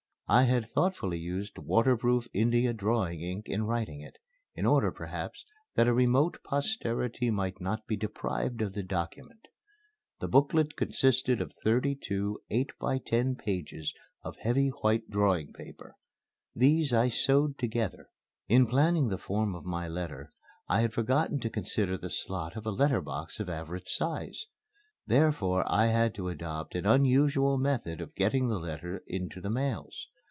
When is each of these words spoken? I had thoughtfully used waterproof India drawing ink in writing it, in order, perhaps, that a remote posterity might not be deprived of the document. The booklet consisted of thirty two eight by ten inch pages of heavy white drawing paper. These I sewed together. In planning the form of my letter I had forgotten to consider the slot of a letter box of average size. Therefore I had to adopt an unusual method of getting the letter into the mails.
I 0.33 0.43
had 0.43 0.71
thoughtfully 0.71 1.19
used 1.19 1.57
waterproof 1.57 2.25
India 2.31 2.71
drawing 2.71 3.19
ink 3.19 3.49
in 3.49 3.65
writing 3.65 3.99
it, 3.99 4.15
in 4.55 4.65
order, 4.65 4.89
perhaps, 4.89 5.43
that 5.75 5.89
a 5.89 5.93
remote 5.93 6.37
posterity 6.45 7.29
might 7.29 7.59
not 7.59 7.85
be 7.85 7.97
deprived 7.97 8.61
of 8.61 8.71
the 8.71 8.81
document. 8.81 9.49
The 10.21 10.29
booklet 10.29 10.77
consisted 10.77 11.41
of 11.41 11.51
thirty 11.65 11.95
two 11.95 12.39
eight 12.49 12.69
by 12.79 12.97
ten 12.99 13.31
inch 13.31 13.39
pages 13.39 13.93
of 14.23 14.37
heavy 14.37 14.69
white 14.69 15.09
drawing 15.09 15.51
paper. 15.51 15.97
These 16.55 16.93
I 16.93 17.09
sewed 17.09 17.57
together. 17.59 18.07
In 18.47 18.67
planning 18.67 19.09
the 19.09 19.17
form 19.17 19.53
of 19.53 19.65
my 19.65 19.89
letter 19.89 20.29
I 20.69 20.79
had 20.79 20.93
forgotten 20.93 21.41
to 21.41 21.49
consider 21.49 21.97
the 21.97 22.09
slot 22.09 22.55
of 22.55 22.65
a 22.65 22.71
letter 22.71 23.01
box 23.01 23.41
of 23.41 23.49
average 23.49 23.89
size. 23.89 24.45
Therefore 25.05 25.69
I 25.69 25.87
had 25.87 26.15
to 26.15 26.29
adopt 26.29 26.73
an 26.75 26.85
unusual 26.85 27.57
method 27.57 27.99
of 27.99 28.15
getting 28.15 28.47
the 28.47 28.59
letter 28.59 29.03
into 29.07 29.41
the 29.41 29.49
mails. 29.49 30.07